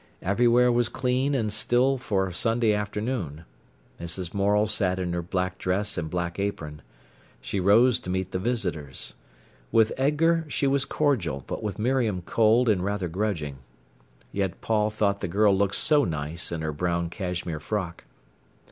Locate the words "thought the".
14.89-15.27